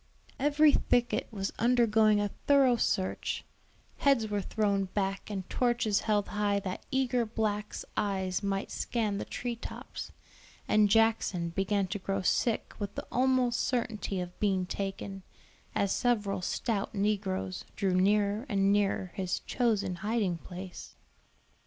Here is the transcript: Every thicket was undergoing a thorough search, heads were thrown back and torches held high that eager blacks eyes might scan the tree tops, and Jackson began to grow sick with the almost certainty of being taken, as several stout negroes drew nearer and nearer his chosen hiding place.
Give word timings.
Every 0.39 0.71
thicket 0.71 1.27
was 1.29 1.53
undergoing 1.59 2.19
a 2.19 2.31
thorough 2.47 2.75
search, 2.75 3.45
heads 3.99 4.27
were 4.29 4.41
thrown 4.41 4.85
back 4.85 5.29
and 5.29 5.47
torches 5.47 5.99
held 5.99 6.29
high 6.29 6.59
that 6.61 6.87
eager 6.89 7.23
blacks 7.23 7.85
eyes 7.95 8.41
might 8.41 8.71
scan 8.71 9.19
the 9.19 9.25
tree 9.25 9.55
tops, 9.55 10.11
and 10.67 10.89
Jackson 10.89 11.49
began 11.49 11.85
to 11.89 11.99
grow 11.99 12.23
sick 12.23 12.73
with 12.79 12.95
the 12.95 13.05
almost 13.11 13.59
certainty 13.59 14.19
of 14.19 14.39
being 14.39 14.65
taken, 14.65 15.21
as 15.75 15.91
several 15.91 16.41
stout 16.41 16.95
negroes 16.95 17.63
drew 17.75 17.93
nearer 17.93 18.47
and 18.49 18.71
nearer 18.73 19.11
his 19.13 19.41
chosen 19.41 19.97
hiding 19.97 20.39
place. 20.39 20.95